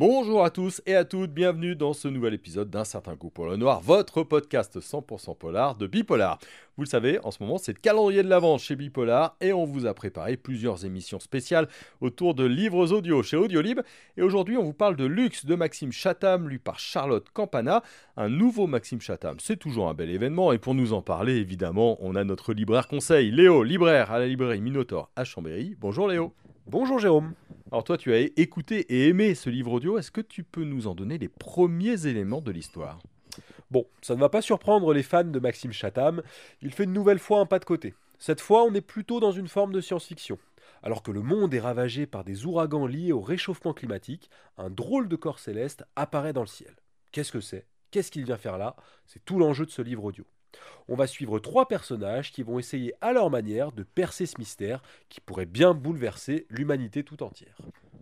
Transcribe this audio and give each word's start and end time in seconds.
à 0.00 0.50
tous 0.50 0.80
et 0.86 0.94
à 0.94 1.04
toutes, 1.04 1.32
bienvenue 1.32 1.74
dans 1.74 1.92
ce 1.92 2.06
nouvel 2.06 2.32
épisode 2.32 2.70
d'un 2.70 2.84
certain 2.84 3.16
coup 3.16 3.30
pour 3.30 3.46
le 3.46 3.56
noir, 3.56 3.80
votre 3.80 4.22
podcast 4.22 4.78
100% 4.78 5.36
polar 5.36 5.74
de 5.74 5.88
Bipolar. 5.88 6.38
Vous 6.76 6.84
le 6.84 6.88
savez, 6.88 7.18
en 7.24 7.32
ce 7.32 7.42
moment 7.42 7.58
c'est 7.58 7.72
le 7.72 7.80
calendrier 7.80 8.22
de 8.22 8.28
l'avance 8.28 8.62
chez 8.62 8.76
Bipolar 8.76 9.36
et 9.40 9.52
on 9.52 9.64
vous 9.64 9.86
a 9.86 9.94
préparé 9.94 10.36
plusieurs 10.36 10.84
émissions 10.84 11.18
spéciales 11.18 11.68
autour 12.00 12.34
de 12.34 12.44
livres 12.44 12.92
audio 12.92 13.24
chez 13.24 13.36
Audiolib. 13.36 13.80
Et 14.16 14.22
aujourd'hui 14.22 14.56
on 14.56 14.62
vous 14.62 14.72
parle 14.72 14.94
de 14.94 15.04
Luxe 15.04 15.44
de 15.44 15.56
Maxime 15.56 15.90
Chatham, 15.90 16.48
lu 16.48 16.60
par 16.60 16.78
Charlotte 16.78 17.26
Campana, 17.32 17.82
un 18.16 18.28
nouveau 18.28 18.68
Maxime 18.68 19.00
Chatham. 19.00 19.38
C'est 19.40 19.56
toujours 19.56 19.88
un 19.88 19.94
bel 19.94 20.10
événement 20.10 20.52
et 20.52 20.58
pour 20.58 20.74
nous 20.74 20.92
en 20.92 21.02
parler 21.02 21.36
évidemment 21.36 21.98
on 22.00 22.14
a 22.14 22.22
notre 22.22 22.52
libraire 22.52 22.86
conseil, 22.86 23.32
Léo, 23.32 23.64
libraire 23.64 24.12
à 24.12 24.20
la 24.20 24.28
librairie 24.28 24.60
Minotaur 24.60 25.10
à 25.16 25.24
Chambéry. 25.24 25.76
Bonjour 25.80 26.06
Léo. 26.06 26.32
Bonjour 26.68 27.00
Jérôme. 27.00 27.34
Alors 27.70 27.84
toi, 27.84 27.98
tu 27.98 28.14
as 28.14 28.20
écouté 28.20 28.80
et 28.88 29.08
aimé 29.08 29.34
ce 29.34 29.50
livre 29.50 29.72
audio. 29.72 29.98
Est-ce 29.98 30.10
que 30.10 30.22
tu 30.22 30.42
peux 30.42 30.64
nous 30.64 30.86
en 30.86 30.94
donner 30.94 31.18
les 31.18 31.28
premiers 31.28 32.06
éléments 32.06 32.40
de 32.40 32.50
l'histoire? 32.50 32.98
Bon, 33.70 33.86
ça 34.00 34.14
ne 34.14 34.20
va 34.20 34.30
pas 34.30 34.40
surprendre 34.40 34.94
les 34.94 35.02
fans 35.02 35.24
de 35.24 35.38
Maxime 35.38 35.72
Chatham. 35.72 36.22
Il 36.62 36.72
fait 36.72 36.84
une 36.84 36.94
nouvelle 36.94 37.18
fois 37.18 37.40
un 37.40 37.46
pas 37.46 37.58
de 37.58 37.66
côté. 37.66 37.92
Cette 38.18 38.40
fois, 38.40 38.64
on 38.64 38.72
est 38.72 38.80
plutôt 38.80 39.20
dans 39.20 39.32
une 39.32 39.48
forme 39.48 39.72
de 39.72 39.82
science-fiction. 39.82 40.38
Alors 40.82 41.02
que 41.02 41.10
le 41.10 41.20
monde 41.20 41.52
est 41.52 41.60
ravagé 41.60 42.06
par 42.06 42.24
des 42.24 42.46
ouragans 42.46 42.86
liés 42.86 43.12
au 43.12 43.20
réchauffement 43.20 43.74
climatique, 43.74 44.30
un 44.56 44.70
drôle 44.70 45.06
de 45.06 45.16
corps 45.16 45.38
céleste 45.38 45.84
apparaît 45.94 46.32
dans 46.32 46.40
le 46.40 46.46
ciel. 46.46 46.74
Qu'est-ce 47.12 47.32
que 47.32 47.40
c'est? 47.40 47.66
Qu'est-ce 47.90 48.10
qu'il 48.10 48.24
vient 48.24 48.36
faire 48.36 48.58
là? 48.58 48.76
C'est 49.06 49.24
tout 49.24 49.38
l'enjeu 49.38 49.66
de 49.66 49.70
ce 49.70 49.82
livre 49.82 50.04
audio. 50.04 50.24
On 50.88 50.96
va 50.96 51.06
suivre 51.06 51.38
trois 51.38 51.68
personnages 51.68 52.32
qui 52.32 52.42
vont 52.42 52.58
essayer 52.58 52.94
à 53.00 53.12
leur 53.12 53.30
manière 53.30 53.72
de 53.72 53.82
percer 53.82 54.26
ce 54.26 54.38
mystère 54.38 54.82
qui 55.08 55.20
pourrait 55.20 55.46
bien 55.46 55.74
bouleverser 55.74 56.46
l'humanité 56.50 57.04
tout 57.04 57.22
entière. 57.22 57.58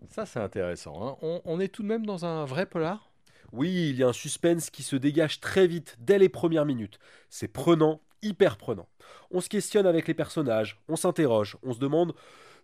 Ça, 0.08 0.26
c'est 0.26 0.40
intéressant. 0.40 1.06
Hein. 1.06 1.16
on, 1.22 1.40
on 1.44 1.60
est 1.60 1.68
tout 1.68 1.82
de 1.82 1.88
même 1.88 2.06
dans 2.06 2.24
un 2.24 2.44
vrai 2.44 2.66
polar? 2.66 3.10
Oui, 3.52 3.90
il 3.90 3.96
y 3.96 4.02
a 4.02 4.08
un 4.08 4.12
suspense 4.12 4.70
qui 4.70 4.82
se 4.82 4.96
dégage 4.96 5.40
très 5.40 5.66
vite 5.66 5.96
dès 6.00 6.18
les 6.18 6.28
premières 6.28 6.64
minutes. 6.64 6.98
C'est 7.30 7.48
prenant, 7.48 8.00
hyper 8.22 8.56
prenant. 8.56 8.88
On 9.30 9.40
se 9.40 9.48
questionne 9.48 9.86
avec 9.86 10.08
les 10.08 10.14
personnages, 10.14 10.80
on 10.88 10.96
s'interroge, 10.96 11.56
on 11.62 11.72
se 11.72 11.78
demande 11.78 12.14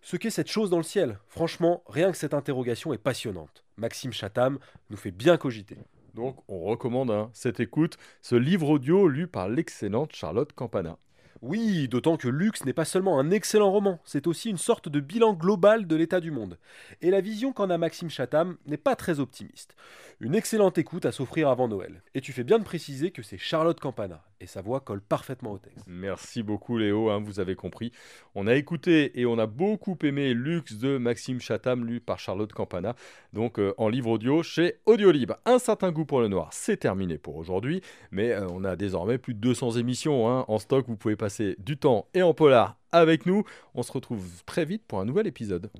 ce 0.01 0.17
qu'est 0.17 0.29
cette 0.29 0.51
chose 0.51 0.69
dans 0.69 0.77
le 0.77 0.83
ciel? 0.83 1.17
Franchement, 1.27 1.81
rien 1.87 2.11
que 2.11 2.17
cette 2.17 2.33
interrogation 2.33 2.93
est 2.93 2.97
passionnante. 2.97 3.63
Maxime 3.77 4.11
Chatham 4.11 4.59
nous 4.89 4.97
fait 4.97 5.11
bien 5.11 5.37
cogiter. 5.37 5.77
Donc 6.13 6.37
on 6.47 6.61
recommande 6.63 7.09
hein, 7.09 7.29
cette 7.33 7.59
écoute, 7.59 7.97
ce 8.21 8.35
livre 8.35 8.69
audio 8.69 9.07
lu 9.07 9.27
par 9.27 9.49
l'excellente 9.49 10.15
Charlotte 10.15 10.53
Campana. 10.53 10.97
Oui, 11.41 11.89
d'autant 11.89 12.15
que 12.15 12.29
Lux 12.29 12.63
n'est 12.63 12.71
pas 12.71 12.85
seulement 12.85 13.19
un 13.19 13.29
excellent 13.29 13.69
roman, 13.69 13.99
c'est 14.05 14.27
aussi 14.27 14.49
une 14.49 14.57
sorte 14.57 14.87
de 14.87 15.01
bilan 15.01 15.33
global 15.33 15.87
de 15.87 15.95
l'état 15.97 16.21
du 16.21 16.31
monde. 16.31 16.57
Et 17.01 17.09
la 17.09 17.19
vision 17.19 17.51
qu'en 17.51 17.69
a 17.69 17.77
Maxime 17.77 18.09
Chatham 18.09 18.55
n'est 18.65 18.77
pas 18.77 18.95
très 18.95 19.19
optimiste. 19.19 19.75
Une 20.21 20.35
excellente 20.35 20.77
écoute 20.77 21.05
à 21.05 21.11
s'offrir 21.11 21.49
avant 21.49 21.67
Noël. 21.67 22.01
Et 22.13 22.21
tu 22.21 22.31
fais 22.31 22.45
bien 22.45 22.59
de 22.59 22.63
préciser 22.63 23.11
que 23.11 23.23
c'est 23.23 23.37
Charlotte 23.37 23.79
Campana, 23.79 24.23
et 24.43 24.47
sa 24.47 24.61
voix 24.61 24.81
colle 24.81 25.01
parfaitement 25.01 25.53
au 25.53 25.57
texte. 25.57 25.85
Merci 25.87 26.43
beaucoup 26.43 26.77
Léo, 26.77 27.09
hein, 27.09 27.19
vous 27.19 27.39
avez 27.39 27.55
compris. 27.55 27.91
On 28.35 28.45
a 28.45 28.55
écouté 28.55 29.19
et 29.19 29.25
on 29.25 29.39
a 29.39 29.47
beaucoup 29.47 29.97
aimé 30.03 30.33
Lux 30.33 30.77
de 30.77 30.97
Maxime 30.97 31.39
Chatham, 31.39 31.85
lu 31.85 32.01
par 32.01 32.19
Charlotte 32.19 32.51
Campana, 32.51 32.95
donc 33.31 33.59
euh, 33.59 33.73
en 33.77 33.87
livre 33.89 34.11
audio 34.11 34.43
chez 34.43 34.75
Audiolib. 34.85 35.31
Un 35.45 35.59
certain 35.59 35.91
goût 35.91 36.05
pour 36.05 36.19
le 36.19 36.27
noir, 36.27 36.49
c'est 36.51 36.77
terminé 36.77 37.17
pour 37.17 37.37
aujourd'hui, 37.37 37.81
mais 38.11 38.31
euh, 38.31 38.47
on 38.49 38.63
a 38.63 38.75
désormais 38.75 39.17
plus 39.17 39.33
de 39.33 39.39
200 39.39 39.71
émissions 39.71 40.29
hein, 40.29 40.45
en 40.47 40.59
stock, 40.59 40.85
vous 40.87 40.97
pouvez 40.97 41.15
passer 41.15 41.55
du 41.59 41.77
temps 41.77 42.07
et 42.13 42.21
en 42.21 42.33
polar 42.33 42.77
avec 42.91 43.25
nous. 43.25 43.43
On 43.73 43.83
se 43.83 43.91
retrouve 43.91 44.43
très 44.45 44.65
vite 44.65 44.83
pour 44.87 44.99
un 44.99 45.05
nouvel 45.05 45.25
épisode. 45.27 45.71